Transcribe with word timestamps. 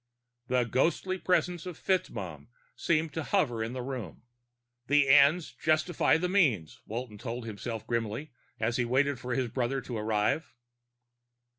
The 0.47 0.63
ghostly 0.63 1.19
presence 1.19 1.67
of 1.67 1.77
FitzMaugham 1.77 2.47
seemed 2.75 3.13
to 3.13 3.21
hover 3.21 3.63
in 3.63 3.73
the 3.73 3.83
room. 3.83 4.23
The 4.87 5.07
ends 5.07 5.51
justify 5.53 6.17
the 6.17 6.27
means, 6.27 6.81
Walton 6.87 7.19
told 7.19 7.45
himself 7.45 7.85
grimly, 7.85 8.31
as 8.59 8.77
he 8.77 8.83
waited 8.83 9.19
for 9.19 9.35
his 9.35 9.47
brother 9.49 9.79
to 9.81 9.97
arrive. 9.99 10.55